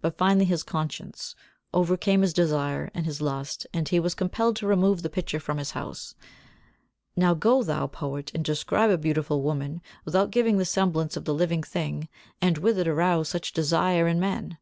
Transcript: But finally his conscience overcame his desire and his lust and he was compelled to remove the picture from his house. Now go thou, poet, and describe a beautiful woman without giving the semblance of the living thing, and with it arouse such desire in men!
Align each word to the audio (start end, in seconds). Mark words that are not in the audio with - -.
But 0.00 0.16
finally 0.16 0.46
his 0.46 0.62
conscience 0.62 1.34
overcame 1.74 2.22
his 2.22 2.32
desire 2.32 2.90
and 2.94 3.04
his 3.04 3.20
lust 3.20 3.66
and 3.74 3.86
he 3.86 4.00
was 4.00 4.14
compelled 4.14 4.56
to 4.56 4.66
remove 4.66 5.02
the 5.02 5.10
picture 5.10 5.38
from 5.38 5.58
his 5.58 5.72
house. 5.72 6.14
Now 7.14 7.34
go 7.34 7.62
thou, 7.62 7.86
poet, 7.86 8.30
and 8.34 8.42
describe 8.42 8.88
a 8.88 8.96
beautiful 8.96 9.42
woman 9.42 9.82
without 10.06 10.30
giving 10.30 10.56
the 10.56 10.64
semblance 10.64 11.14
of 11.14 11.26
the 11.26 11.34
living 11.34 11.62
thing, 11.62 12.08
and 12.40 12.56
with 12.56 12.78
it 12.78 12.88
arouse 12.88 13.28
such 13.28 13.52
desire 13.52 14.08
in 14.08 14.18
men! 14.18 14.56